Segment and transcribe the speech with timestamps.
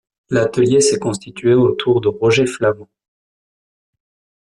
[0.31, 2.89] L'atelier s'est constitué autour de Roger Flament.